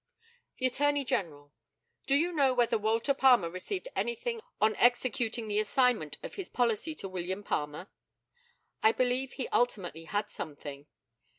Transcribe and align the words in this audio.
The 0.57 0.65
ATTORNEY 0.65 1.05
GENERAL: 1.05 1.53
Do 2.07 2.15
you 2.15 2.31
know 2.31 2.55
whether 2.55 2.79
Walter 2.79 3.13
Palmer 3.13 3.51
received 3.51 3.87
anything 3.95 4.41
on 4.59 4.75
executing 4.77 5.47
the 5.47 5.59
assignment 5.59 6.17
of 6.23 6.33
his 6.33 6.49
policy 6.49 6.95
to 6.95 7.07
William 7.07 7.43
Palmer? 7.43 7.87
I 8.81 8.93
believe 8.93 9.33
he 9.33 9.47
ultimately 9.49 10.05
had 10.05 10.27
something. 10.31 10.87